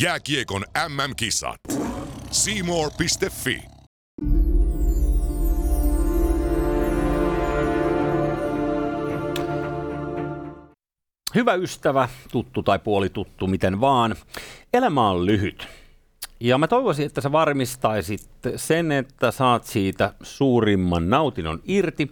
[0.00, 1.60] Jääkiekon MM-kisat.
[2.30, 3.62] Seymour.fi.
[11.34, 14.16] Hyvä ystävä, tuttu tai puolituttu, miten vaan.
[14.72, 15.68] Elämä on lyhyt.
[16.40, 22.10] Ja mä toivoisin, että sä varmistaisit sen, että saat siitä suurimman nautinnon irti.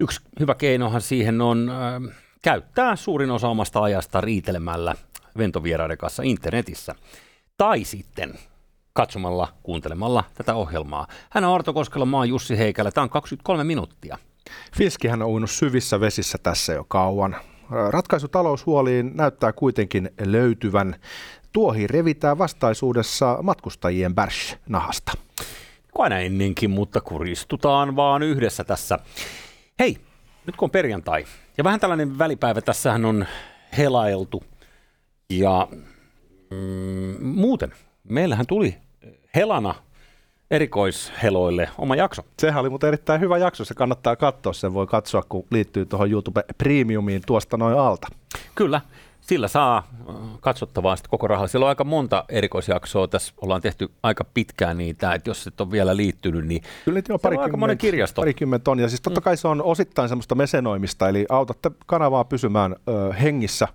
[0.00, 4.94] Yksi hyvä keinohan siihen on äh, käyttää suurin osa omasta ajasta riitelemällä
[5.38, 6.94] ventovieraiden kanssa internetissä.
[7.56, 8.34] Tai sitten
[8.92, 11.06] katsomalla, kuuntelemalla tätä ohjelmaa.
[11.30, 12.90] Hän on Arto Koskela, mä oon Jussi Heikälä.
[12.90, 14.18] Tämä on 23 minuuttia.
[14.76, 17.36] Fiskihän on uinut syvissä vesissä tässä jo kauan.
[17.90, 20.96] Ratkaisu taloushuoliin näyttää kuitenkin löytyvän.
[21.52, 25.12] Tuohi revitään vastaisuudessa matkustajien bärs-nahasta.
[25.98, 28.98] Aina ennenkin, mutta kuristutaan vaan yhdessä tässä.
[29.78, 29.96] Hei,
[30.46, 31.24] nyt kun on perjantai,
[31.58, 33.26] ja vähän tällainen välipäivä, tässähän on
[33.78, 34.44] helailtu.
[35.30, 35.68] Ja
[36.50, 37.72] mm, muuten,
[38.08, 38.76] meillähän tuli
[39.34, 39.74] helana
[40.50, 42.22] erikoisheloille oma jakso.
[42.38, 46.10] Sehän oli mutta erittäin hyvä jakso, se kannattaa katsoa, sen voi katsoa, kun liittyy tuohon
[46.10, 48.08] YouTube Premiumiin tuosta noin alta.
[48.54, 48.80] Kyllä,
[49.30, 49.76] sillä saa
[50.08, 51.48] äh, katsottavaa sitten koko rahalla.
[51.48, 55.70] Siellä on aika monta erikoisjaksoa, tässä ollaan tehty aika pitkään niitä, että jos et ole
[55.70, 58.20] vielä liittynyt, niin Kyllä niitä on aika monen kirjasto.
[58.20, 62.76] Parikymmentä on, ja siis totta kai se on osittain semmoista mesenoimista, eli autatte kanavaa pysymään
[62.88, 63.68] ö, hengissä,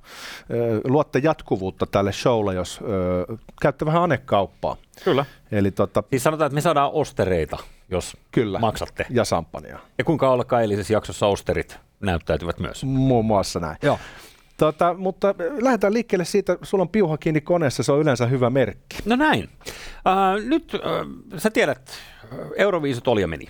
[0.51, 4.77] ö, luotte jatkuvuutta tälle showlle, jos ö, käytte vähän anekauppaa.
[5.03, 5.25] Kyllä.
[5.51, 7.57] Eli tota, Siis sanotaan, että me saadaan ostereita,
[7.89, 9.05] jos kyllä, maksatte.
[9.09, 9.79] ja sampania.
[9.97, 12.83] Ja kuinka ollakaan eilisessä jaksossa osterit näyttäytyvät myös.
[12.83, 13.77] Muun muassa näin.
[13.81, 13.99] Joo.
[14.57, 18.97] Tota, mutta lähdetään liikkeelle siitä, sulla on piuha kiinni koneessa, se on yleensä hyvä merkki.
[19.05, 19.49] No näin.
[20.07, 21.89] Äh, nyt äh, sä tiedät,
[22.23, 23.45] äh, Euroviisut oli ja meni.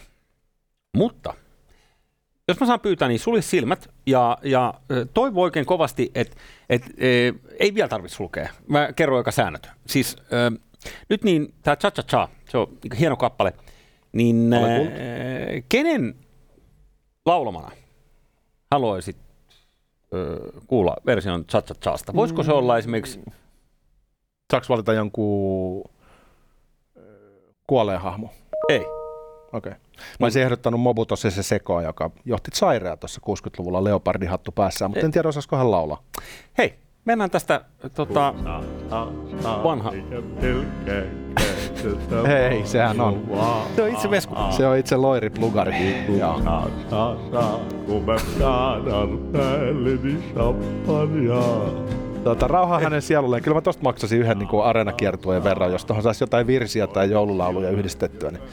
[0.98, 1.34] Mutta
[2.48, 6.38] jos mä saan pyytää, niin sulje silmät ja, ja äh, toivo oikein kovasti, että
[6.70, 8.50] et, äh, ei vielä tarvitse sulkea.
[8.68, 9.70] Mä kerron aika säännöt.
[9.88, 10.60] Siis äh,
[11.10, 12.68] nyt niin, tämä Cha Cha Cha, se on
[13.00, 13.54] hieno kappale,
[14.12, 14.62] niin äh,
[15.70, 16.16] kenen
[17.26, 17.72] laulamana
[18.72, 19.25] haluaisit
[20.68, 22.14] kuulla version Cha Cha Chasta?
[22.14, 23.22] Voisiko se olla esimerkiksi
[24.52, 25.84] Saako valita jonkun
[27.68, 28.30] kuolleen hahmo?
[28.70, 28.80] Ei.
[28.80, 29.72] Okei.
[29.72, 29.74] Okay.
[30.20, 35.12] Mä olisin ehdottanut Mobuto se sekoa, joka johti Sairea tuossa 60-luvulla leopardihattu päässään, mutta en
[35.12, 36.04] tiedä osaisiko hän laulaa.
[36.58, 37.62] Hei, mennään tästä
[37.96, 38.34] tota,
[39.64, 39.92] vanha.
[42.28, 43.24] Hei, sehän on.
[43.76, 44.36] Se on itse Vesku.
[44.50, 45.74] Se on itse Loiri Plugari.
[46.20, 46.42] Joo.
[47.86, 52.05] Kun mä kaadan päälleni champagnea.
[52.26, 53.44] Tota, rauha hänen sielulleen.
[53.44, 57.70] Kyllä mä tosta maksasin yhden niin areenakiertueen verran, jos tuohon saisi jotain virsiä tai joululauluja
[57.70, 58.44] yhdistettyä, niin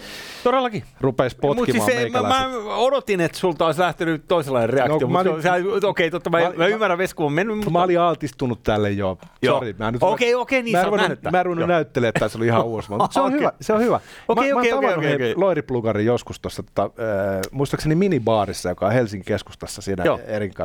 [0.44, 0.84] Todellakin.
[1.00, 4.98] rupeisi Mutta potkimaan siis ei, mä, mä, odotin, että sulta olisi lähtenyt toisenlainen reaktio.
[5.00, 7.70] No, mä No, Okei, totta, mä, mä- mä, mä ymmärrän, Vesku on mennyt, mutta...
[7.70, 9.18] Mä olin altistunut tälle jo.
[9.42, 9.58] Joo.
[9.58, 11.30] Sori, mä nyt Okei, okei, niin mä sä ruvennut-.
[11.32, 12.90] Mä en ruvennut näyttelemään, että tässä oli ihan uusi.
[12.90, 13.38] Mutta se on Okei.
[13.38, 14.00] hyvä, se on hyvä.
[14.28, 15.34] Okei, mä, okei, mä oon okei, okei, hei okei.
[15.36, 20.20] Loiri Plugarin joskus tuossa, tota, äh, muistaakseni minibaarissa, joka on Helsingin keskustassa siinä Joo.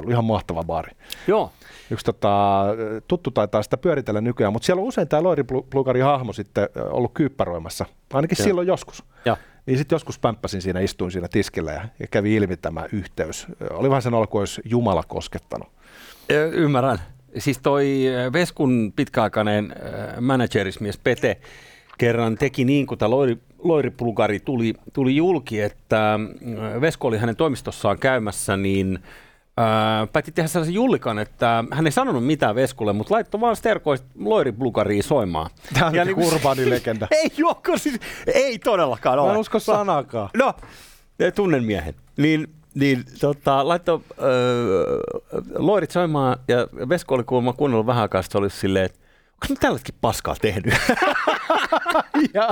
[0.09, 0.91] Ihan mahtava baari.
[1.28, 1.51] Joo.
[1.91, 2.63] Yksi tota,
[3.07, 6.69] tuttu taitaa sitä pyöritellä nykyään, mutta siellä on usein tämä Loiri Plu- Plugarin hahmo sitten
[6.89, 7.85] ollut kyppäroimassa.
[8.13, 8.43] Ainakin Joo.
[8.43, 9.03] silloin joskus.
[9.25, 9.37] Ja.
[9.65, 13.47] Niin sitten joskus pämppäsin siinä, istuin siinä tiskillä ja, ja kävi ilmi tämä yhteys.
[13.71, 15.67] Oli vähän sen alku, olisi Jumala koskettanut.
[16.51, 16.99] Ymmärrän.
[17.37, 19.75] Siis toi Veskun pitkäaikainen
[20.21, 21.37] managerismies Pete
[21.97, 26.19] kerran teki niin, kun tämä Loiri, Loiriplugari tuli, tuli julki, että
[26.81, 28.99] Vesku oli hänen toimistossaan käymässä, niin
[29.59, 34.07] Öö, päätti tehdä sellaisen jullikan, että hän ei sanonut mitään Veskulle, mutta laittoi vaan sterkoista
[34.19, 35.50] Loiriplugariin soimaan.
[35.73, 37.07] Tämä on Ja niinku urbaani legenda.
[37.23, 38.00] ei, joko, siis,
[38.34, 39.31] ei todellakaan Mä ole.
[39.31, 40.29] en usko sanakaan.
[40.38, 40.53] No,
[41.35, 41.94] tunnen miehen.
[42.17, 45.00] Niin, niin tota, laittoi öö,
[45.56, 49.00] loirit soimaan ja Vesko oli kuulemma kuunnellut vähän aikaa, se oli silleen, että
[49.34, 50.73] onko mä tälläkin paskaa tehnyt?
[52.34, 52.50] ja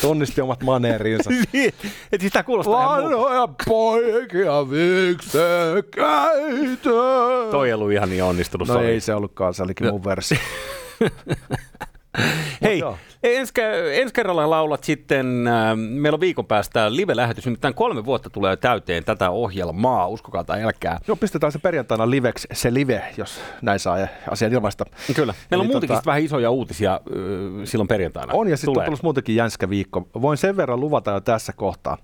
[0.00, 1.30] tunnisti omat maneerinsa.
[1.52, 1.68] niin,
[2.12, 3.02] että siis tää kuulostaa.
[3.02, 6.10] Vanhoja poikia viksekäitä.
[7.50, 8.68] Toi ei ollut ihan niin onnistunut.
[8.68, 10.38] No ei se ollutkaan, se olikin mun versio.
[12.62, 12.98] Hei, joo.
[13.22, 13.52] ensi,
[13.92, 19.04] ensi kerralla laulat sitten, äh, meillä on viikon päästä live-lähetys, nimittäin kolme vuotta tulee täyteen
[19.04, 20.98] tätä ohjelmaa, uskokaa tai älkää.
[21.08, 23.96] Joo, pistetään se perjantaina liveksi, se live, jos näin saa
[24.30, 24.84] asian ilmaista.
[25.16, 27.00] Kyllä, meillä on Eli muutenkin tota- vähän isoja uutisia äh,
[27.64, 28.32] silloin perjantaina.
[28.34, 30.08] On ja sitten on tullut muutenkin jänskä viikko.
[30.22, 31.98] Voin sen verran luvata jo tässä kohtaa.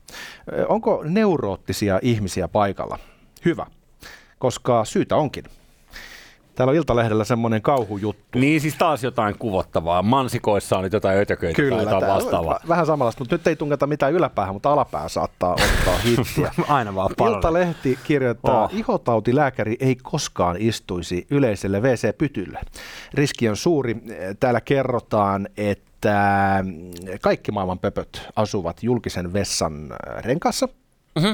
[0.53, 2.99] Ö, Onko neuroottisia ihmisiä paikalla?
[3.45, 3.67] Hyvä,
[4.39, 5.45] koska syytä onkin.
[6.59, 8.39] Täällä on Iltalehdellä semmoinen kauhujuttu.
[8.39, 10.03] Niin siis taas jotain kuvottavaa.
[10.03, 12.61] Mansikoissa on nyt jotain ötököitä tai jotain vastaavaa.
[12.69, 16.53] Vähän samanlaista, mutta nyt ei tunketa mitään yläpäähän, mutta alapää saattaa ottaa hittiä.
[16.69, 17.35] Aina vaan paljon.
[17.37, 18.75] Iltalehti kirjoittaa, Oh.
[18.75, 22.61] ihotautilääkäri ei koskaan istuisi yleiselle WC-pytylle.
[23.15, 23.97] Riski on suuri.
[24.41, 26.65] Täällä kerrotaan, että
[27.21, 30.69] kaikki maailman pöpöt asuvat julkisen vessan renkassa.
[31.19, 31.27] Mhm.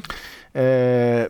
[0.54, 1.28] Ee,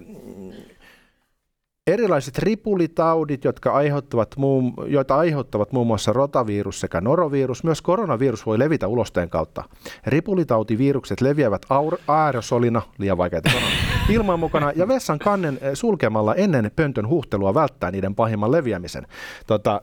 [1.95, 8.59] Erilaiset ripulitaudit, jotka aiheuttavat muun, joita aiheuttavat muun muassa rotavirus sekä norovirus, myös koronavirus voi
[8.59, 9.65] levitä ulosteen kautta.
[10.07, 11.63] Ripulitautivirukset leviävät
[12.09, 13.69] aerosolina, liian vaikeita sanoa,
[14.09, 19.07] ilman mukana ja vessan kannen eh, sulkemalla ennen pöntön huhtelua välttää niiden pahimman leviämisen.
[19.47, 19.83] Tota,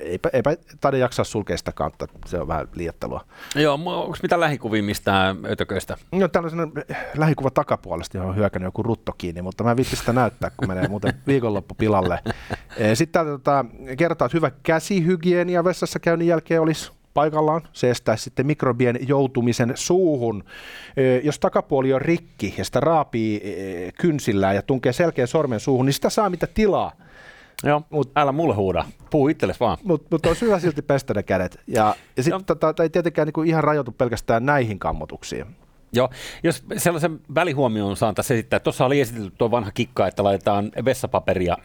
[0.00, 3.24] eipä, eipä taida jaksaa sulkea sitä kautta, se on vähän liiottelua.
[3.54, 5.96] Joo, onko mitä lähikuvia mistään ötököistä?
[6.12, 6.72] No tällainen
[7.16, 10.88] lähikuva takapuolesta, johon on hyökännyt joku rutto kiinni, mutta mä viitti sitä näyttää, kun menee
[10.88, 12.18] muuten viikonloppu pilalle.
[12.94, 13.64] Sitten täältä tota,
[13.98, 17.62] kerrotaan, että hyvä käsihygienia vessassa käynnin jälkeen olisi paikallaan.
[17.72, 20.44] Se estää sitten mikrobien joutumisen suuhun.
[21.22, 23.42] Jos takapuoli on rikki ja sitä raapii
[24.00, 26.92] kynsillään ja tunkee selkeän sormen suuhun, niin sitä saa mitä tilaa.
[27.62, 28.84] Joo, Mut, älä mulle huuda.
[29.10, 29.78] Puhu itsellesi vaan.
[29.84, 31.60] Mutta mut on hyvä silti pestä ne kädet.
[31.66, 35.46] Ja, ja sitten tota, ei tietenkään niinku ihan rajoitu pelkästään näihin kammotuksiin.
[35.94, 36.10] Joo,
[36.42, 41.56] jos sellaisen välihuomioon saan tässä esittää, tuossa oli esitelty tuo vanha kikka, että laitetaan vessapaperia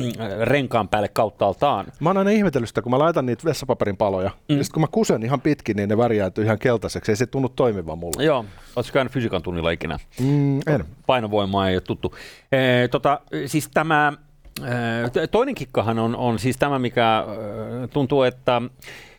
[0.42, 1.86] renkaan päälle kauttaaltaan.
[2.00, 4.30] Mä oon aina ihmetellyt sitä, kun mä laitan niitä vessapaperin paloja.
[4.48, 4.58] Mm.
[4.58, 7.12] Ja sit kun mä kusen ihan pitkin, niin ne värjääntyy ihan keltaiseksi.
[7.12, 8.24] Ei se tunnu toimivan mulle.
[8.24, 8.44] Joo,
[8.76, 9.98] ootko käynyt fysiikan tunnilla ikinä?
[10.20, 10.84] Mm, en.
[11.06, 12.14] Painovoimaa ei ole tuttu.
[12.52, 14.12] E, tota, siis tämä,
[15.22, 17.24] e, toinen kikkahan on, on siis tämä, mikä
[17.84, 18.62] e, tuntuu, että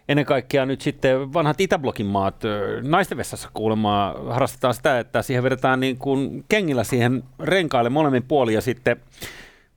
[0.10, 2.44] ennen kaikkea nyt sitten vanhat Itäblokin maat,
[2.82, 8.56] naisten vessassa kuulemma harrastetaan sitä, että siihen vedetään niin kuin kengillä siihen renkaille molemmin puolin
[8.56, 8.98] ja sitten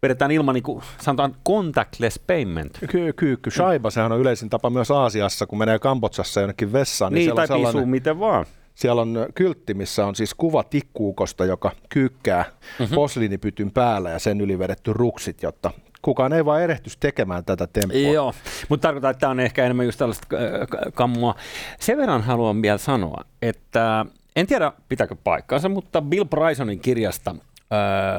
[0.03, 2.79] vedetään ilman niin kuin, sanotaan contactless payment.
[2.89, 7.13] Ky- kyykky, shaiba, sehän on yleisin tapa myös Aasiassa, kun menee Kambodsassa jonnekin vessaan.
[7.13, 8.47] Niin, siellä, tai on sellainen, pisuu miten vaan.
[8.75, 12.45] siellä on kyltti, missä on siis kuva tikkuukosta, joka kyykkää
[12.79, 12.95] mm-hmm.
[12.95, 15.71] posliinipytyn päällä ja sen yli vedetty ruksit, jotta
[16.03, 18.01] kukaan ei vaan erehtyisi tekemään tätä temppua.
[18.01, 18.33] Joo,
[18.69, 21.35] mutta tarkoittaa, että tämä on ehkä enemmän just tällaista äh, k- kammua.
[21.81, 24.07] Sen verran haluan vielä sanoa, että
[24.37, 27.39] en tiedä pitääkö paikkaansa, mutta Bill Brysonin kirjasta äh,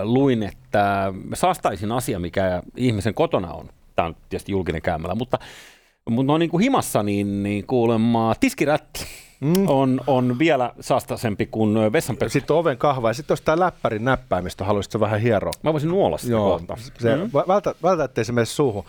[0.03, 3.69] luin, että saastaisin asia, mikä ihmisen kotona on.
[3.95, 5.39] Tämä on tietysti julkinen käymällä, mutta,
[6.09, 9.06] mutta no niin kuin himassa, niin, niin kuulemma tiskirätti
[9.44, 9.68] mm.
[9.68, 12.34] on, on vielä saastaisempi kuin vessanpesä.
[12.34, 15.51] Sitten oven kahva ja sitten olisi tämä läppärin näppäimistö, haluaisitko vähän hieroa?
[15.63, 16.78] Mä voisin nuolla sitä Joo, kohta.
[17.00, 17.30] se, mm.
[17.48, 18.84] vältä, vältä, ettei se mene suuhun.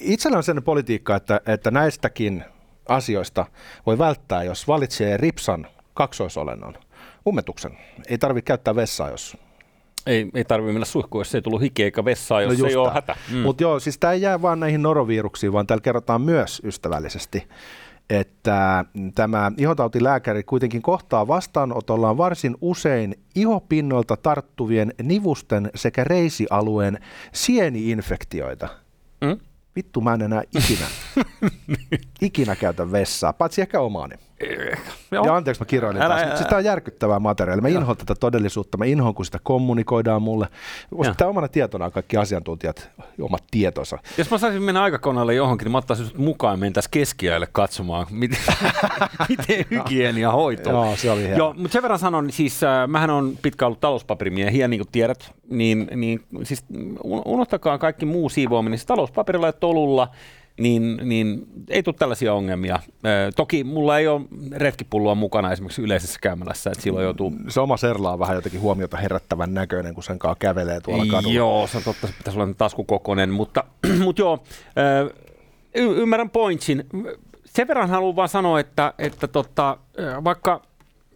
[0.00, 2.44] Itsellä on sellainen politiikka, että, että näistäkin
[2.88, 3.46] asioista
[3.86, 6.74] voi välttää, jos valitsee ripsan kaksoisolennon,
[7.26, 7.78] ummetuksen.
[8.08, 9.36] Ei tarvitse käyttää vessaa, jos...
[10.06, 12.90] Ei, ei tarvitse mennä suihkuun, jos ei tullut hiki eikä vessaa, jos No ei ole
[12.90, 13.16] hätä.
[13.32, 13.38] Mm.
[13.38, 17.48] Mutta joo, siis tämä ei jää vaan näihin noroviruksiin, vaan täällä kerrotaan myös ystävällisesti,
[18.10, 18.84] että
[19.14, 26.98] tämä ihotautilääkäri kuitenkin kohtaa vastaanotollaan varsin usein ihopinnoilta tarttuvien nivusten sekä reisialueen
[27.32, 28.68] sieni-infektioita.
[29.20, 29.38] Mm?
[29.76, 30.86] Vittu, mä en enää ikinä,
[32.22, 34.14] ikinä käytä vessaa, paitsi ehkä omaani.
[35.10, 35.24] Joo.
[35.26, 36.26] Ja anteeksi, mä kiroilin Älä- taas.
[36.26, 37.62] älä- Siis tää on järkyttävää materiaalia.
[37.62, 38.78] Mä inhoan tätä todellisuutta.
[38.78, 40.46] Mä inhoan, kun sitä kommunikoidaan mulle.
[41.04, 41.14] Joo.
[41.16, 42.90] Tämä omana tietonaan kaikki asiantuntijat,
[43.22, 43.98] omat tietonsa.
[44.18, 48.06] Jos mä saisin mennä aikakoneelle johonkin, niin mä ottaisin sut mukaan ja mentäisiin keskiajalle katsomaan,
[48.10, 48.38] miten,
[49.28, 50.72] miten hygienia hoituu.
[50.72, 51.30] Joo, se oli.
[51.30, 55.32] Joo, mutta sen verran sanon, siis äh, mähän on pitkään ollut talouspaperimiehiä, niin kuin tiedät,
[55.50, 56.64] niin, niin siis
[57.04, 58.78] un- unohtakaa kaikki muu siivoaminen.
[58.78, 60.08] Siis talouspaperilla ja tolulla,
[60.58, 62.78] niin, niin ei tule tällaisia ongelmia.
[63.36, 64.20] Toki mulla ei ole
[64.52, 68.96] retkipulloa mukana esimerkiksi yleisessä käymälässä, että silloin joutuu Se oma serla on vähän jotenkin huomiota
[68.96, 71.34] herättävän näköinen, kun sen kanssa kävelee tuolla kadulla.
[71.34, 73.64] Joo, se on totta, se pitäisi olla taskukokoinen, mutta,
[74.04, 74.42] mutta joo,
[75.74, 76.86] y- ymmärrän pointsin.
[77.44, 79.78] Sen verran haluan vaan sanoa, että, että tota,
[80.24, 80.62] vaikka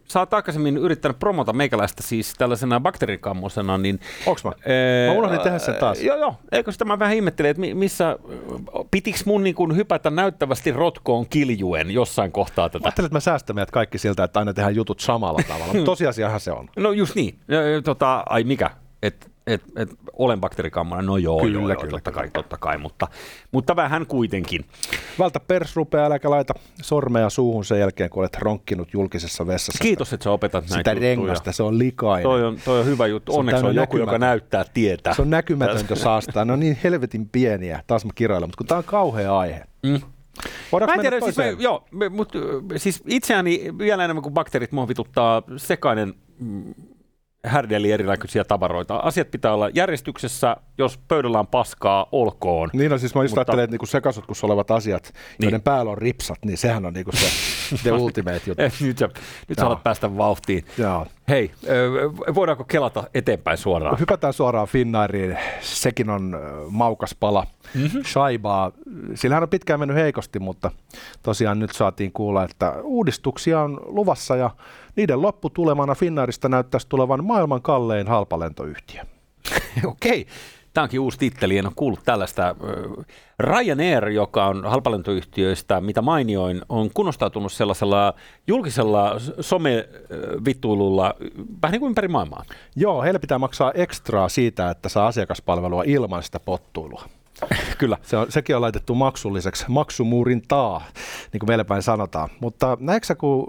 [0.07, 3.99] sä oot aikaisemmin yrittänyt promota meikäläistä siis tällaisena bakteerikammosena, niin...
[4.25, 4.49] Onks mä?
[4.49, 6.01] Ää, Mä unohdin tehdä sen taas.
[6.01, 6.35] Joo, joo.
[6.51, 8.17] Eikö sitä mä vähän ihmettelin, että mi- missä,
[8.91, 12.85] pitiks mun niin kuin hypätä näyttävästi rotkoon kiljuen jossain kohtaa Mä tätä?
[12.87, 16.39] ajattelin, että mä säästän meidät kaikki siltä, että aina tehdään jutut samalla tavalla, mutta tosiasiahan
[16.39, 16.69] se on.
[16.77, 17.39] No just niin.
[17.83, 18.69] Tota, ai mikä?
[19.03, 22.21] Et, et, et, olen bakteerikammonen, no joo, Kyllä, joo, kyllä, totta kyllä.
[22.23, 23.07] kai, totta kai, mutta,
[23.51, 24.65] mutta vähän kuitenkin.
[25.19, 29.81] Vältä pers rupeaa, äläkä laita sormea suuhun sen jälkeen, kun olet ronkkinut julkisessa vessassa.
[29.83, 31.09] Kiitos, että sä opetat näitä Sitä juttuja.
[31.09, 32.23] rengasta, se on likainen.
[32.23, 33.31] Toi on, toi on hyvä juttu.
[33.31, 35.13] Se on Onneksi on joku, joka näyttää tietä.
[35.13, 36.45] Se on näkymätöntä saastaa.
[36.45, 37.83] Ne on niin helvetin pieniä.
[37.87, 39.63] Taas mä kiroilen, mutta kun tää on kauhea aihe.
[39.83, 40.01] Mm.
[40.71, 41.59] Voidaanko Mä en tiedä, siis, toiseen?
[41.61, 42.31] joo, me- mut,
[42.77, 46.73] siis itseäni vielä enemmän kuin bakteerit mua vituttaa sekainen mm,
[47.45, 48.95] härdeli erinäköisiä tavaroita.
[48.95, 52.69] Asiat pitää olla järjestyksessä, jos pöydällä on paskaa, olkoon.
[52.73, 55.13] Niin no siis mä just Mutta- ajattelen, että niinku sekasotkussa olevat asiat, niin.
[55.45, 57.25] joiden päällä on ripsat, niin sehän on niinku se
[57.81, 58.63] the ultimate juttu.
[58.87, 59.09] Nyt sä,
[59.47, 60.65] nyt sä päästä vauhtiin.
[60.77, 61.05] Joo.
[61.29, 61.51] Hei,
[62.35, 63.99] voidaanko kelata eteenpäin suoraan?
[63.99, 65.37] Hypätään suoraan Finnairiin.
[65.61, 66.39] Sekin on
[66.69, 67.47] maukas pala.
[67.75, 68.03] Mm-hmm.
[68.03, 68.71] Shaibaa.
[69.15, 70.71] Sillähän on pitkään mennyt heikosti, mutta
[71.23, 74.49] tosiaan nyt saatiin kuulla, että uudistuksia on luvassa ja
[74.95, 79.01] niiden lopputulemana Finnairista näyttäisi tulevan maailman kallein halpalentoyhtiö.
[79.85, 80.27] Okei,
[80.73, 82.55] tämä onkin uusi titteli, en ole kuullut tällaista.
[83.39, 88.13] Ryanair, joka on halpalentoyhtiöistä, mitä mainioin, on kunnostautunut sellaisella
[88.47, 91.15] julkisella somevittuilulla
[91.61, 92.43] vähän niin kuin ympäri maailmaa.
[92.75, 97.03] Joo, heille pitää maksaa ekstraa siitä, että saa asiakaspalvelua ilman sitä pottuilua.
[97.77, 97.97] Kyllä.
[98.01, 100.81] Se on, sekin on laitettu maksulliseksi, maksumuurin taa,
[101.33, 102.29] niin kuin meillä päin sanotaan.
[102.39, 103.47] Mutta näetkö sä, kun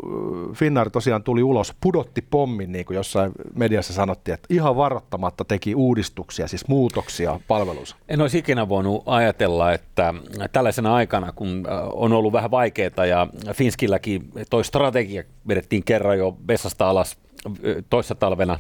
[0.51, 5.45] äh, Finnair tosiaan tuli ulos, pudotti pommin, niin kuin jossain mediassa sanottiin, että ihan varoittamatta
[5.45, 7.97] teki uudistuksia, siis muutoksia palveluunsa.
[8.09, 10.15] En olisi ikinä voinut ajatella, että
[10.53, 16.37] tällaisena aikana, kun äh, on ollut vähän vaikeaa ja Finskilläkin toi strategia vedettiin kerran jo
[16.49, 17.53] vessasta alas äh,
[17.91, 18.59] toissa talvena,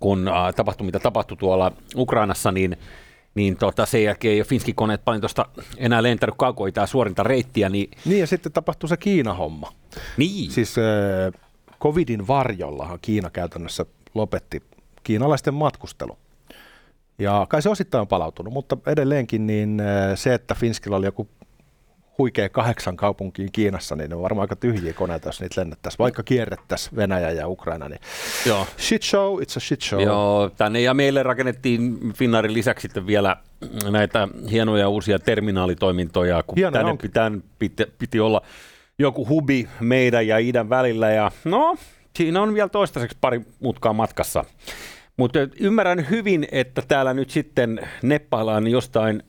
[0.00, 2.76] kun tapahtui mitä tapahtui tuolla Ukrainassa, niin
[3.34, 5.46] niin tota, sen jälkeen ei ole Finskin koneet paljon tuosta
[5.76, 9.72] enää lentänyt kaukoitaa suorinta reittiä, niin, Niin ja sitten tapahtui se Kiina-homma.
[10.16, 10.50] niin.
[10.50, 11.40] Siis äh,
[11.80, 14.62] covidin varjollahan Kiina käytännössä lopetti
[15.02, 16.18] kiinalaisten matkustelu.
[17.18, 19.82] Ja kai se osittain on palautunut, mutta edelleenkin niin
[20.14, 21.28] se, että Finskillä oli joku
[22.20, 26.22] huikea kahdeksan kaupunkiin Kiinassa, niin ne on varmaan aika tyhjiä koneita, jos niitä lennettäisiin, vaikka
[26.22, 28.00] kierrettäisiin Venäjä ja Ukraina, niin
[28.46, 28.66] Joo.
[28.78, 30.02] shit show, it's a shit show.
[30.02, 33.36] Joo, tänne ja meille rakennettiin Finnaarin lisäksi sitten vielä
[33.90, 37.10] näitä hienoja uusia terminaalitoimintoja, kun Hienoja tänne onkin.
[37.10, 38.42] pitää, piti, piti olla
[38.98, 41.76] joku hubi meidän ja idän välillä ja no,
[42.16, 44.44] siinä on vielä toistaiseksi pari mutkaa matkassa.
[45.20, 49.22] Mutta ymmärrän hyvin, että täällä nyt sitten neppaillaan jostain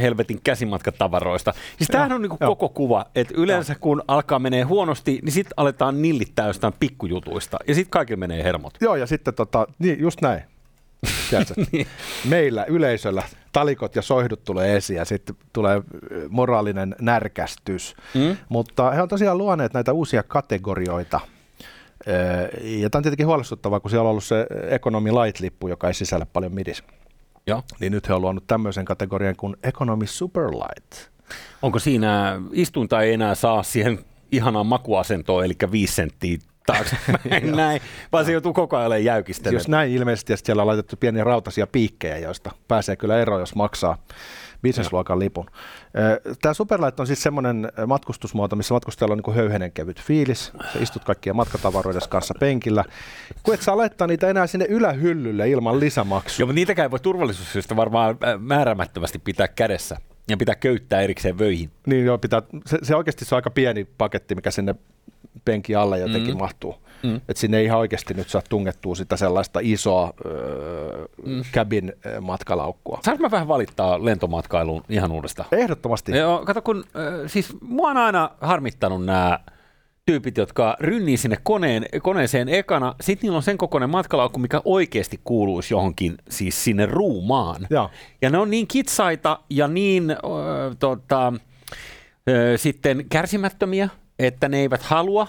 [0.00, 1.54] helvetin käsimatkatavaroista.
[1.78, 2.56] Siis tämähän on niinku joo.
[2.56, 7.74] koko kuva, että yleensä kun alkaa menee huonosti, niin sitten aletaan nillittää jostain pikkujutuista ja
[7.74, 8.74] sitten kaikille menee hermot.
[8.80, 10.42] Joo, ja sitten tota, niin just näin.
[11.72, 11.86] Niin.
[12.28, 15.82] Meillä yleisöllä talikot ja soihdut tulee esiin ja sitten tulee
[16.28, 17.96] moraalinen närkästys.
[18.14, 18.36] Mm?
[18.48, 21.20] Mutta he on tosiaan luoneet näitä uusia kategorioita.
[22.08, 22.12] Ö,
[22.62, 26.26] Ja tämä on tietenkin huolestuttavaa, kun siellä on ollut se Economy Light-lippu, joka ei sisällä
[26.26, 26.82] paljon midis.
[27.46, 27.62] Joo.
[27.80, 31.10] Niin nyt he on luonut tämmöisen kategorian kuin Economy Superlight.
[31.62, 33.98] Onko siinä istunta ei enää saa siihen
[34.32, 36.96] ihanaan makuasentoon, eli viisi senttiä taakse
[37.56, 37.80] näin,
[38.12, 39.54] vaan se joutuu koko ajan jäykistelyyn.
[39.58, 43.54] Jos näin ilmeisesti, ja siellä on laitettu pieniä rautaisia piikkejä, joista pääsee kyllä eroon, jos
[43.54, 43.98] maksaa
[44.62, 45.46] bisnesluokan lipun.
[46.42, 50.52] Tämä Superlight on siis semmoinen matkustusmuoto, missä matkustajalla on niin höyhenen kevyt fiilis.
[50.72, 52.84] Sä istut kaikkien matkatavaroiden kanssa penkillä.
[53.42, 56.42] Kun et saa laittaa niitä enää sinne ylähyllylle ilman lisämaksua.
[56.42, 59.96] Joo, mutta niitäkään voi turvallisuussyistä varmaan määrämättömästi pitää kädessä
[60.28, 61.70] ja pitää köyttää erikseen vöihin.
[61.86, 64.74] Niin joo, pitää, se, se oikeasti se on aika pieni paketti, mikä sinne
[65.44, 66.38] penkin alle jotenkin mm.
[66.38, 66.85] mahtuu.
[67.02, 67.16] Mm.
[67.16, 71.42] Että sinne ei ihan oikeasti nyt saa tungettua sitä sellaista isoa öö, mm.
[71.52, 72.98] cabin ö, matkalaukkua.
[73.04, 75.48] Saanko mä vähän valittaa lentomatkailuun ihan uudestaan?
[75.52, 76.16] Ehdottomasti.
[76.16, 79.38] Joo, kato kun, äh, siis mua on aina harmittanut nämä
[80.06, 85.20] tyypit, jotka rynnii sinne koneen, koneeseen ekana, sitten niillä on sen kokoinen matkalaukku, mikä oikeasti
[85.24, 87.66] kuuluisi johonkin, siis sinne ruumaan.
[87.70, 87.90] Joo.
[88.22, 90.16] Ja ne on niin kitsaita ja niin äh,
[90.78, 93.88] tota, äh, sitten kärsimättömiä,
[94.18, 95.26] että ne eivät halua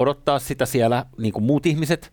[0.00, 2.12] odottaa sitä siellä niin kuin muut ihmiset,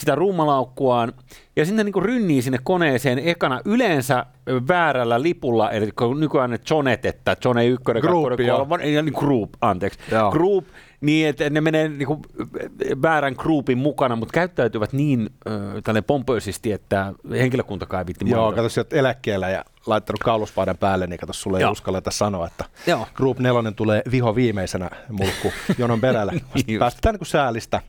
[0.00, 1.12] sitä ruumalaukkuaan,
[1.56, 4.26] ja sinne niin rynnii sinne koneeseen ekana yleensä
[4.68, 8.58] väärällä lipulla, eli nykyään ne Jonet, että Jone 1, 2, Group, joo.
[8.58, 10.30] 3, ei, niin group, anteeksi, Joo.
[10.30, 10.64] group,
[11.00, 12.20] niin että ne menee niin kuin
[13.02, 15.52] väärän groupin mukana, mutta käyttäytyvät niin äh,
[15.84, 21.18] tälle pompöisesti, että henkilökuntakaan ei vitti Joo, kato, oot eläkkeellä ja laittanut kauluspaidan päälle, niin
[21.18, 21.72] kato, sulle ei Joo.
[21.72, 23.06] uskalleta sanoa, että Joo.
[23.14, 26.32] Group 4 tulee viho viimeisenä mulkku jonon perällä.
[26.78, 27.80] Päästetään niin kuin säälistä.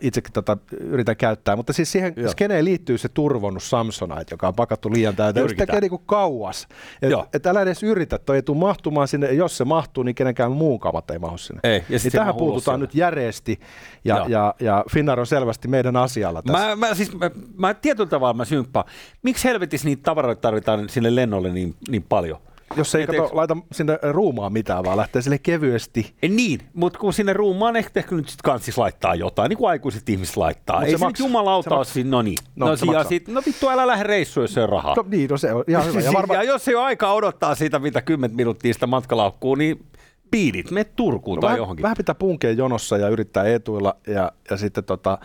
[0.00, 2.30] Itsekin tota, yritän käyttää, mutta siis siihen Joo.
[2.30, 5.48] skeneen liittyy se turvonnut Samsonite, joka on pakattu liian täyteen.
[5.48, 6.68] Se tekee niin kuin kauas.
[7.02, 7.26] Et, Joo.
[7.32, 9.32] et älä edes yritä, toi ei tule mahtumaan sinne.
[9.32, 11.60] Jos se mahtuu, niin kenenkään muun kamat ei mahdu sinne.
[11.64, 13.60] Ei, ja niin tähän puututaan nyt järeesti,
[14.04, 14.26] ja, Joo.
[14.28, 16.76] ja, ja Finnair on selvästi meidän asialla tässä.
[16.76, 18.86] Mä, mä, siis, mä, mä tietyllä tavalla mä symppaan.
[19.22, 22.38] Miksi helvetissä niitä tavaroita tarvitaan sinne lennolle niin, niin paljon?
[22.76, 26.14] Jos ei Et kato, eikö- laita sinne ruumaan mitään, vaan lähtee sille kevyesti.
[26.22, 29.70] Ei Niin, mutta kun sinne ruumaan ehkä, ehkä nyt sit kansis laittaa jotain, niin kuin
[29.70, 30.76] aikuiset ihmiset laittaa.
[30.76, 32.38] Mut Ei se se, nyt jumalauta Se ole siinä, no niin.
[32.56, 33.04] No, No, se maksaa.
[33.04, 34.94] sit, no vittu, älä lähde reissuun, jos ei ole rahaa.
[34.96, 36.00] No niin, no se on ihan hyvä.
[36.00, 39.84] Ja varmaan, ja jos ei ole aikaa odottaa sitä, mitä 10 minuuttia sitä matkalaukkuu, niin
[40.30, 41.82] piidit, me Turkuun tai vähän, johonkin.
[41.82, 45.18] vähän pitää punkea jonossa ja yrittää etuilla ja, ja sitten tota,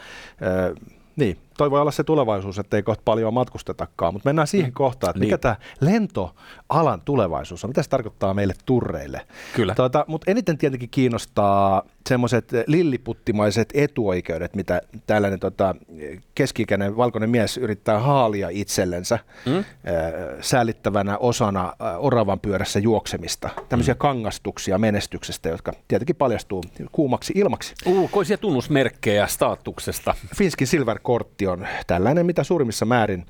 [0.43, 0.75] äh,
[1.15, 5.11] niin, toi voi olla se tulevaisuus, että ei kohta paljon matkustetakaan, mutta mennään siihen kohtaan,
[5.11, 5.39] että mikä Niin.
[5.39, 9.21] tämä lentoalan tulevaisuus on, mitä se tarkoittaa meille turreille.
[9.55, 9.75] Kyllä.
[9.75, 15.75] Tuota, mutta eniten tietenkin kiinnostaa semmoiset lilliputtimaiset etuoikeudet, mitä tällainen tota,
[16.35, 19.57] keski-ikäinen valkoinen mies yrittää haalia itsellensä mm?
[19.57, 19.63] äh,
[20.41, 23.49] säällittävänä osana äh, oravan pyörässä juoksemista.
[23.69, 23.97] Tämmöisiä mm.
[23.97, 27.73] kangastuksia menestyksestä, jotka tietenkin paljastuu kuumaksi ilmaksi.
[27.85, 30.15] Ulkoisia tunnusmerkkejä statuksesta.
[30.35, 33.25] Finskin Silver-kortti on tällainen, mitä suurimmissa määrin,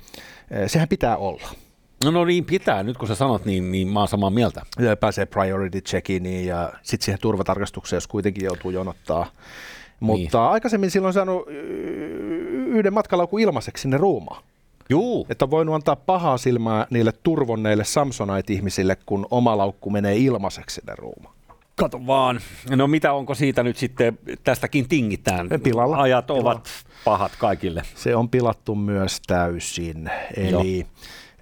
[0.54, 1.48] äh, sehän pitää olla.
[2.04, 4.62] No, no niin pitää, nyt kun sä sanot, niin, niin mä oon samaa mieltä.
[4.78, 9.26] Ja Pääsee priority checkiin ja sitten siihen turvatarkastukseen, jos kuitenkin joutuu jonottaa.
[10.00, 10.50] Mutta niin.
[10.50, 11.46] aikaisemmin silloin on saanut
[12.66, 14.42] yhden matkalaukun ilmaiseksi sinne ruumaan.
[14.90, 20.74] Juu, Että on voinut antaa pahaa silmää niille turvonneille Samsonite-ihmisille, kun oma laukku menee ilmaiseksi
[20.74, 21.34] sinne ruumaan.
[21.80, 22.40] Kato vaan.
[22.70, 25.48] No mitä onko siitä nyt sitten, tästäkin tingitään.
[25.62, 25.96] Pilalla.
[25.96, 26.50] Ajat Pilalla.
[26.50, 26.68] ovat
[27.04, 27.82] pahat kaikille.
[27.94, 30.10] Se on pilattu myös täysin.
[30.36, 30.86] Eli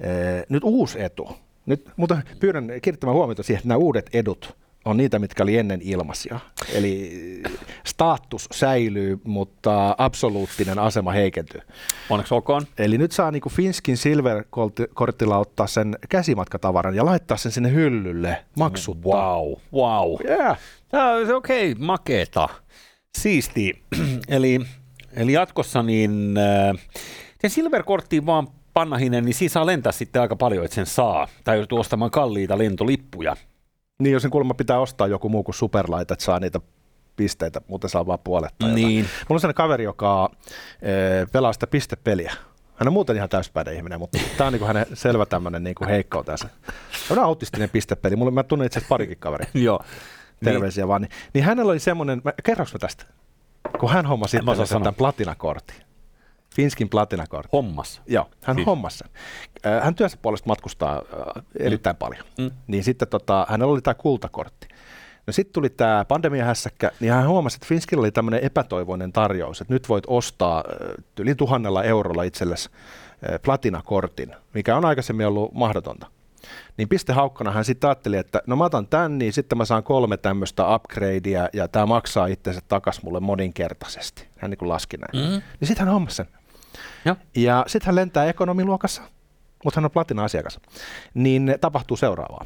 [0.01, 1.37] eh, nyt uusi etu.
[1.67, 5.81] Nyt, mutta pyydän kiinnittämään huomiota siihen, että nämä uudet edut on niitä, mitkä oli ennen
[5.83, 6.41] ilmaisia.
[6.73, 7.43] Eli
[7.87, 11.61] status säilyy, mutta absoluuttinen asema heikentyy.
[12.11, 12.63] Onneksi olkoon.
[12.79, 19.09] Eli nyt saa niinku Finskin Silver-kortilla ottaa sen käsimatkatavaran ja laittaa sen sinne hyllylle maksutta.
[19.09, 20.17] Wow, wow.
[20.25, 20.59] Yeah.
[20.89, 22.49] Tää on okei, okay, makeeta.
[23.19, 23.83] Siisti.
[24.29, 24.61] eli,
[25.13, 26.87] eli jatkossa niin äh,
[27.41, 31.29] sen Silver-korttiin vaan pannahinen, niin siinä saa lentää sitten aika paljon, että sen saa.
[31.45, 33.37] Tai joutuu ostamaan kalliita lentolippuja.
[34.03, 36.61] Niin jos sen kuulemma pitää ostaa joku muu kuin Superlight, että saa niitä
[37.17, 38.55] pisteitä, muuten saa vaan puolet.
[38.59, 38.87] tai jotain.
[38.87, 39.05] Niin.
[39.05, 40.31] Mulla on sellainen kaveri, joka
[40.83, 40.91] e,
[41.33, 42.33] pelaa sitä pistepeliä.
[42.77, 46.49] Hän on muuten ihan täyspäinen ihminen, mutta tämä on niinku hänen selvä tämmöinen niinku heikkoutensa.
[47.11, 48.17] On autistinen pistepeli.
[48.17, 49.49] Mulla, mä tunnen itse asiassa parikin kaveria.
[49.55, 49.81] Joo.
[50.45, 50.89] Terveisiä niin.
[50.89, 51.03] vaan.
[51.03, 53.05] Niin, niin hänellä oli semmoinen, kerroks mä tästä?
[53.81, 55.88] Kun hän hommasi sitten tämän platinakortin.
[56.59, 57.51] Finskin platinakortin.
[57.53, 58.03] Hommas.
[58.07, 58.67] Joo, hän Siis.
[58.67, 59.09] hommasi sen.
[59.83, 61.03] Hän työnsä puolesta matkustaa
[61.59, 61.99] erittäin mm.
[61.99, 62.25] paljon.
[62.39, 62.51] Mm.
[62.67, 64.69] Niin sitten tota, hänellä oli tämä kultakortti.
[65.27, 69.75] No sitten tuli tämä pandemiahässäkkä, niin hän huomasi, että Finskillä oli tämmöinen epätoivoinen tarjous, että
[69.75, 70.65] nyt voit ostaa
[71.19, 72.71] yli tuhannella eurolla itsellesi
[73.45, 76.07] platinakortin, mikä on aikaisemmin ollut mahdotonta.
[76.77, 79.83] Niin piste haukkana hän sitten ajatteli, että no mä otan tän, niin sitten mä saan
[79.83, 84.29] kolme tämmöistä upgradea ja tämä maksaa itsensä takas mulle moninkertaisesti.
[84.39, 85.31] Hän niin kuin laski näin.
[85.31, 85.43] Mm.
[85.61, 86.27] Niin sitten hän hommasi sen.
[87.05, 87.17] Joo.
[87.37, 89.03] Ja sitten hän lentää ekonomiluokassa,
[89.65, 90.61] mutta hän on platina-asiakas.
[91.15, 92.45] Niin tapahtuu seuraavaa.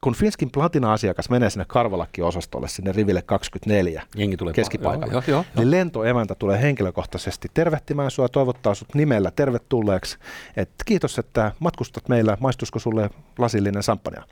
[0.00, 5.44] Kun Finskin platina-asiakas menee sinne karvalakki-osastolle, sinne riville 24, Jengi tulee keskipaikalle, Joo, joo, joo.
[5.56, 10.18] niin lentoemäntä tulee henkilökohtaisesti tervehtimään sua, toivottaa sut nimellä tervetulleeksi.
[10.56, 14.24] Et kiitos, että matkustat meillä, maistuisiko sulle lasillinen samppania.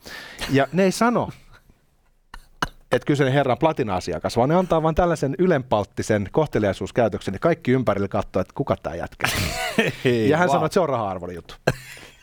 [0.51, 1.29] Ja ne ei sano,
[2.93, 8.09] että kyseinen herra on platina-asiakas, vaan ne antaa vain tällaisen ylenpalttisen kohteliaisuuskäytöksen, ja kaikki ympärillä
[8.09, 9.29] katsoo, että kuka tämä jätkä.
[10.31, 10.53] ja hän wow.
[10.53, 11.55] sanoi, että se on raha-arvoinen juttu.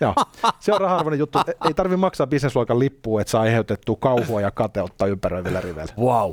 [0.01, 0.15] Joo,
[0.59, 1.39] se on raha-arvoinen juttu.
[1.65, 5.93] Ei tarvitse maksaa bisnesluokan lippua, että saa aiheutettua kauhua ja kateutta ympäröivillä riveillä.
[5.99, 6.31] Wow.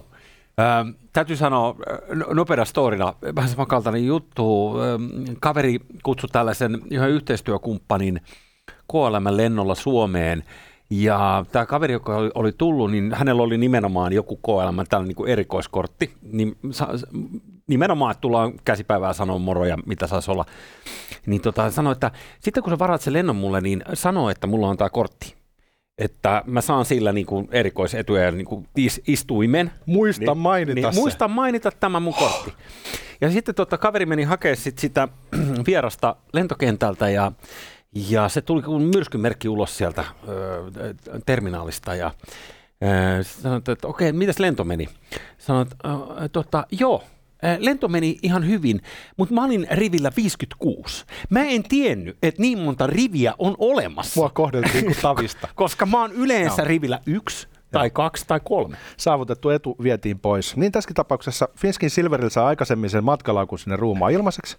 [0.60, 4.74] Ähm, täytyy sanoa äh, no- nopeana storina, vähän samankaltainen juttu.
[4.80, 8.20] Ähm, kaveri kutsui tällaisen yhden yhteistyökumppanin
[8.92, 10.44] KLM-lennolla Suomeen.
[10.90, 15.16] Ja tämä kaveri, joka oli, oli tullut, niin hänellä oli nimenomaan joku KLM, tällainen niin
[15.16, 16.12] kuin erikoiskortti.
[16.32, 16.88] Niin, sa,
[17.66, 20.44] nimenomaan, että tullaan käsipäivää sanoa moro ja mitä saisi olla.
[21.26, 24.68] Niin tota, sanoi, että sitten kun sä varaat sen lennon mulle, niin sano, että mulla
[24.68, 25.34] on tämä kortti.
[25.98, 29.70] Että mä saan sillä niin kuin erikoisetuja niin kuin is, istuimen.
[29.86, 31.00] Muista mainita niin, se.
[31.00, 32.52] Muista mainita tämä mun kortti.
[33.20, 35.08] Ja sitten tota, kaveri meni hakemaan sit sitä
[35.66, 37.32] vierasta lentokentältä ja,
[37.94, 40.94] ja se tuli kuin myrskymerkki ulos sieltä ö,
[41.26, 42.10] terminaalista ja
[43.18, 44.88] ö, sanoi, että okei, mitäs lento meni?
[45.38, 45.88] Sanoin, että
[46.24, 47.04] ö, tota, joo,
[47.58, 48.80] lento meni ihan hyvin,
[49.16, 51.04] mutta mä olin rivillä 56.
[51.30, 55.48] Mä en tiennyt, että niin monta riviä on olemassa, Mua kohdeltiin kuin tavista.
[55.54, 58.76] koska mä oon yleensä rivillä yksi tai kaksi tai kolme.
[58.96, 60.56] Saavutettu etu vietiin pois.
[60.56, 64.56] Niin tässäkin tapauksessa Finskin Silverillä saa aikaisemmin sen matkalaukun sinne ruumaan ilmaiseksi,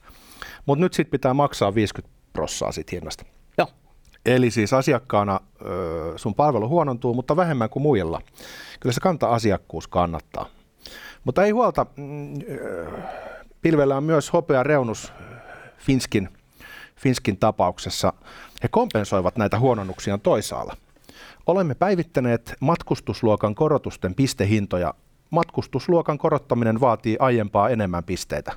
[0.66, 3.26] mutta nyt sitten pitää maksaa 50 prossaa siitä hinnasta.
[3.58, 3.68] Joo.
[4.26, 8.22] Eli siis asiakkaana ö, sun palvelu huonontuu, mutta vähemmän kuin muilla.
[8.80, 10.46] Kyllä se kantaa asiakkuus kannattaa.
[11.24, 12.34] Mutta ei huolta, mm,
[13.62, 15.14] pilvellä on myös hopea reunus
[15.78, 16.30] Finskin,
[16.96, 18.14] Finskin tapauksessa.
[18.64, 20.78] He kompensoivat näitä huononnuksia toisaalla.
[21.48, 24.94] Olemme päivittäneet matkustusluokan korotusten pistehintoja.
[25.30, 28.54] Matkustusluokan korottaminen vaatii aiempaa enemmän pisteitä.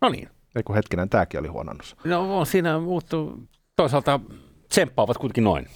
[0.00, 0.28] No niin.
[0.56, 1.96] Eiku hetkinen, tämäkin oli huononnus.
[2.04, 3.38] No on siinä muuttu
[3.76, 4.20] toisaalta
[4.68, 5.66] tsemppaavat kuitenkin noin.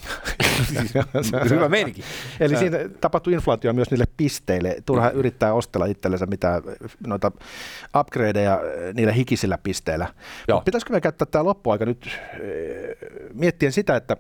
[1.51, 2.03] Hyvä meininki.
[2.41, 4.77] Eli siinä tapahtui inflaatio myös niille pisteille.
[4.87, 6.63] Turha yrittää ostella itsellensä mitään
[7.07, 7.33] noita
[8.01, 8.61] upgradeja
[8.95, 10.15] niillä hikisillä pisteillä.
[10.49, 10.61] Joo.
[10.61, 12.41] Pitäisikö me käyttää tämä loppuaika nyt eh,
[13.35, 14.17] miettien sitä, että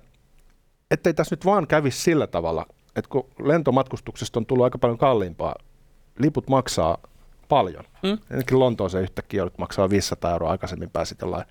[0.90, 2.66] ettei tässä nyt vaan kävisi sillä tavalla,
[2.96, 5.54] että kun lentomatkustuksesta on tullut aika paljon kalliimpaa,
[6.18, 6.98] liput maksaa
[7.48, 7.84] paljon.
[8.02, 8.18] Mm.
[8.30, 11.44] Ennenkin Lontooseen yhtäkkiä joudut maksaa 500 euroa, aikaisemmin pääsit jollain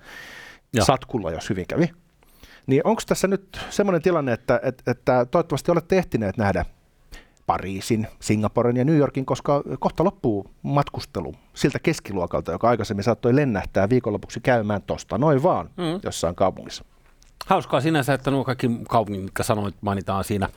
[0.73, 0.85] Joo.
[0.85, 1.89] satkulla, jos hyvin kävi.
[2.67, 6.65] Niin onko tässä nyt semmoinen tilanne, että, että, että toivottavasti olette ehtineet nähdä
[7.45, 13.89] Pariisin, Singaporen ja New Yorkin, koska kohta loppuu matkustelu siltä keskiluokalta, joka aikaisemmin saattoi lennähtää
[13.89, 15.99] viikonlopuksi käymään tosta noin vaan mm.
[16.03, 16.85] jossain kaupungissa.
[17.45, 20.49] Hauskaa sinänsä, että nuo kaikki kaupungit, mitkä sanoit, mainitaan siinä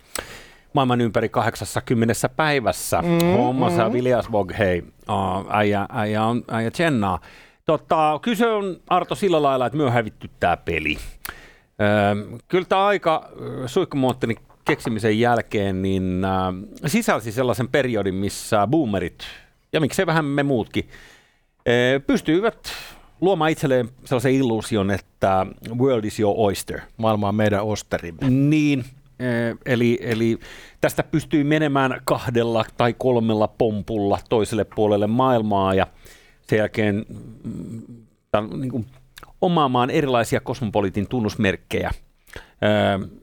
[0.72, 3.02] maailman ympäri 80 päivässä.
[3.02, 3.92] Mm, Hommassa mm.
[3.92, 6.70] Viljansvog, hei, uh, äijä, äijä, on, äijä.
[7.64, 10.98] Tota, kyse on Arto sillä lailla, että myö hävitty tämä peli.
[11.80, 13.28] Öö, kyllä tämä aika
[13.66, 19.24] suihkumoottorin keksimisen jälkeen niin äh, sisälsi sellaisen periodin, missä boomerit,
[19.72, 20.88] ja miksei vähän me muutkin,
[21.68, 22.72] äh, pystyivät
[23.20, 25.46] luomaan itselleen sellaisen illuusion, että
[25.78, 26.80] world is your oyster.
[26.96, 28.30] Maailma on meidän osterimme.
[28.30, 28.84] Niin, eh,
[29.66, 30.38] eli, eli
[30.80, 35.86] tästä pystyy menemään kahdella tai kolmella pompulla toiselle puolelle maailmaa ja
[36.48, 37.06] sen jälkeen
[37.44, 37.82] mm,
[38.30, 38.86] tämän, niin kuin,
[39.40, 41.90] omaamaan erilaisia kosmopoliitin tunnusmerkkejä.
[42.98, 43.19] Mm,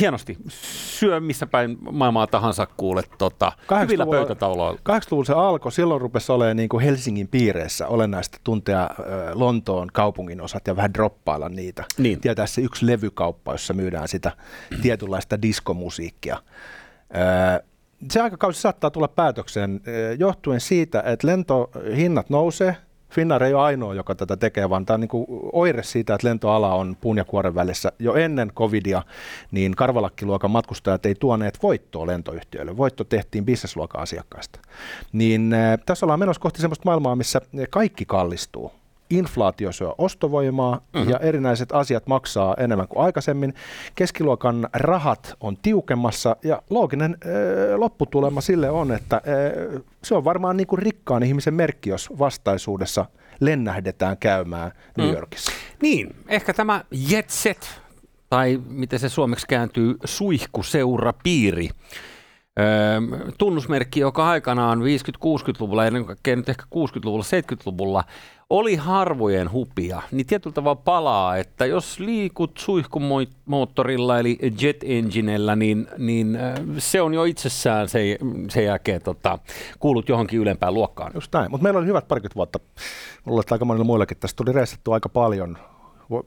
[0.00, 0.36] hienosti.
[0.48, 4.80] Syö missä päin maailmaa tahansa kuulet tota, hyvillä 80-luvulla pöytätauloilla.
[4.88, 8.90] 80-luvulla se alkoi, silloin rupesi olemaan niin kuin Helsingin piireissä olennaista tuntea
[9.32, 11.84] Lontoon kaupungin osat ja vähän droppailla niitä.
[11.98, 12.20] Niin.
[12.20, 14.32] Tietää se yksi levykauppa, jossa myydään sitä
[14.82, 16.38] tietynlaista diskomusiikkia.
[18.10, 19.80] Se aikakausi saattaa tulla päätökseen
[20.18, 22.76] johtuen siitä, että lentohinnat nousee.
[23.14, 26.28] Finnair ei ole ainoa, joka tätä tekee, vaan tämä on niin kuin oire siitä, että
[26.28, 27.92] lentoala on puun ja kuoren välissä.
[27.98, 29.02] Jo ennen covidia,
[29.50, 32.76] niin karvalakkiluokan matkustajat ei tuoneet voittoa lentoyhtiöille.
[32.76, 34.60] Voitto tehtiin bisnesluokan asiakkaista.
[35.12, 38.72] Niin äh, tässä ollaan menossa kohti sellaista maailmaa, missä kaikki kallistuu.
[39.10, 41.10] Inflaatio syö ostovoimaa mm-hmm.
[41.10, 43.54] ja erinäiset asiat maksaa enemmän kuin aikaisemmin.
[43.94, 47.30] Keskiluokan rahat on tiukemmassa ja looginen äh,
[47.78, 53.06] lopputulema sille on, että äh, se on varmaan niin kuin rikkaan ihmisen merkki, jos vastaisuudessa
[53.40, 55.14] lennähdetään käymään New Mm.
[55.14, 55.52] Yorkissa.
[55.82, 57.80] Niin, ehkä tämä jet set,
[58.30, 61.68] tai miten se suomeksi kääntyy, suihkuseurapiiri,
[62.58, 63.00] öö,
[63.38, 68.04] tunnusmerkki, joka aikanaan 50-60-luvulla, ennen kaikkea nyt ehkä 60-luvulla, 70-luvulla,
[68.50, 75.88] oli harvojen hupia, niin tietyllä tavalla palaa, että jos liikut suihkumoottorilla eli jet enginellä, niin,
[75.98, 78.02] niin ö, se on jo itsessään sen,
[78.50, 79.38] sen jälkeen tota,
[79.78, 81.12] kuulut johonkin ylempään luokkaan.
[81.14, 82.58] Just näin, mutta meillä oli hyvät parikymmentä vuotta.
[83.24, 85.58] Mulla että aika monilla muillakin tästä tuli reissattu aika paljon.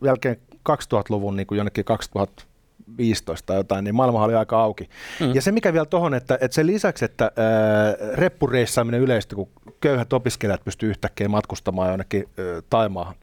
[0.03, 0.37] Jälkeen
[0.69, 4.89] 2000-luvun niin kuin jonnekin 2015 tai jotain, niin maailma oli aika auki.
[5.19, 5.35] Mm.
[5.35, 9.49] Ja se mikä vielä tuohon, että, että sen lisäksi, että ää, reppureissaaminen yleistyi, kun
[9.81, 12.29] köyhät opiskelijat pystyivät yhtäkkiä matkustamaan jonnekin
[12.69, 13.15] Taimaahan,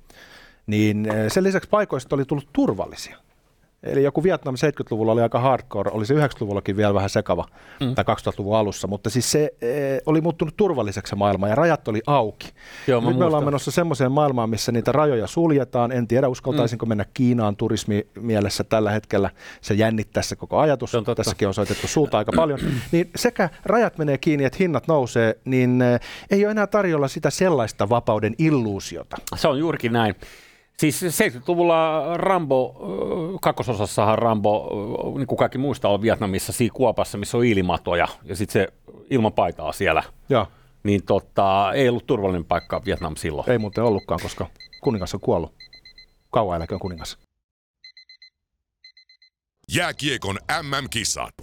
[0.67, 3.24] niin sen lisäksi paikoista oli tullut turvallisia.
[3.85, 7.45] Eli joku Vietnam 70-luvulla oli aika hardcore, oli se 90-luvullakin vielä vähän sekava,
[7.81, 7.95] mm.
[7.95, 9.69] tai 2000-luvun alussa, mutta siis se e,
[10.07, 12.53] oli muuttunut turvalliseksi se maailma ja rajat oli auki.
[12.87, 15.93] Joo, Nyt me ollaan menossa semmoiseen maailmaan, missä niitä rajoja suljetaan.
[15.93, 16.89] En tiedä, uskaltaisinko mm.
[16.89, 19.31] mennä Kiinaan turismi mielessä tällä hetkellä.
[19.61, 20.91] Se jännittää se koko ajatus.
[20.91, 21.23] Se on totta.
[21.25, 22.61] Tässäkin on osoitettu suuta aika paljon.
[22.93, 25.99] Niin sekä rajat menee kiinni, että hinnat nousee, niin e,
[26.31, 29.17] ei ole enää tarjolla sitä sellaista vapauden illuusiota.
[29.37, 30.15] Se on juurikin näin.
[30.79, 32.75] Siis 70-luvulla Rambo,
[33.43, 34.71] kakkososassahan Rambo,
[35.19, 38.73] niin kuin kaikki muista, on Vietnamissa siinä kuopassa, missä on ilmatoja, ja sitten se
[39.11, 40.03] ilman paitaa siellä.
[40.29, 40.47] Joo,
[40.83, 43.51] Niin tota, ei ollut turvallinen paikka Vietnam silloin.
[43.51, 44.47] ei muuten ollutkaan, koska
[44.81, 45.55] kuningas on kuollut.
[46.31, 47.19] Kauan eläköön kuningas.
[49.73, 51.35] Jääkiekon MM-kisat.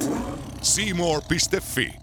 [0.61, 2.00] Seymour.fi